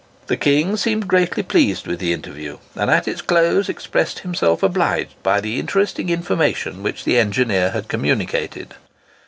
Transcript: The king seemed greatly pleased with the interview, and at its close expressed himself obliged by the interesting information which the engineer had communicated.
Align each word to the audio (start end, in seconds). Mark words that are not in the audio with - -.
The 0.25 0.35
king 0.35 0.77
seemed 0.77 1.07
greatly 1.07 1.43
pleased 1.43 1.85
with 1.85 1.99
the 1.99 2.11
interview, 2.11 2.57
and 2.73 2.89
at 2.89 3.07
its 3.07 3.21
close 3.21 3.69
expressed 3.69 4.17
himself 4.21 4.63
obliged 4.63 5.13
by 5.21 5.39
the 5.39 5.59
interesting 5.59 6.09
information 6.09 6.81
which 6.81 7.03
the 7.03 7.19
engineer 7.19 7.69
had 7.69 7.87
communicated. 7.87 8.73